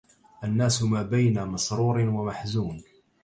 الناس 0.43 0.83
ما 0.83 1.01
بين 1.03 1.45
مسرور 1.47 1.99
ومحزون 1.99 2.83